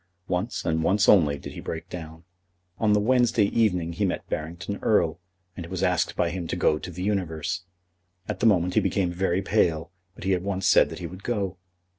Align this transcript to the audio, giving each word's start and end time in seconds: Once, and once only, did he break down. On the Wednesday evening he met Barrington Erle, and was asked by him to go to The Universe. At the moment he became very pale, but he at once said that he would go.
Once, 0.27 0.65
and 0.65 0.81
once 0.81 1.07
only, 1.07 1.37
did 1.37 1.53
he 1.53 1.59
break 1.59 1.87
down. 1.87 2.23
On 2.79 2.93
the 2.93 2.99
Wednesday 2.99 3.43
evening 3.55 3.93
he 3.93 4.03
met 4.03 4.27
Barrington 4.27 4.79
Erle, 4.79 5.19
and 5.55 5.67
was 5.67 5.83
asked 5.83 6.15
by 6.15 6.31
him 6.31 6.47
to 6.47 6.55
go 6.55 6.79
to 6.79 6.89
The 6.89 7.03
Universe. 7.03 7.65
At 8.27 8.39
the 8.39 8.47
moment 8.47 8.73
he 8.73 8.79
became 8.79 9.11
very 9.11 9.43
pale, 9.43 9.91
but 10.15 10.23
he 10.23 10.33
at 10.33 10.41
once 10.41 10.65
said 10.65 10.89
that 10.89 10.97
he 10.97 11.05
would 11.05 11.21
go. 11.21 11.59